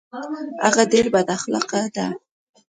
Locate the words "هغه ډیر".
0.65-1.05